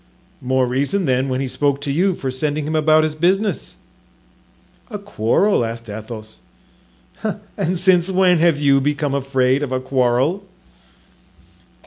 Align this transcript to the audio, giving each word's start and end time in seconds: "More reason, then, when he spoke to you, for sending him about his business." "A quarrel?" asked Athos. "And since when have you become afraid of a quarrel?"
"More 0.41 0.65
reason, 0.65 1.05
then, 1.05 1.29
when 1.29 1.41
he 1.41 1.47
spoke 1.47 1.79
to 1.81 1.91
you, 1.91 2.15
for 2.15 2.31
sending 2.31 2.65
him 2.65 2.75
about 2.75 3.03
his 3.03 3.13
business." 3.13 3.75
"A 4.89 4.97
quarrel?" 4.97 5.63
asked 5.63 5.89
Athos. 5.91 6.39
"And 7.55 7.77
since 7.77 8.09
when 8.09 8.39
have 8.39 8.59
you 8.59 8.81
become 8.81 9.13
afraid 9.13 9.61
of 9.61 9.71
a 9.71 9.79
quarrel?" 9.79 10.43